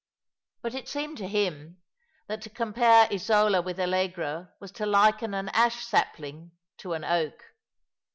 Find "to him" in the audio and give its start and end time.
1.19-1.83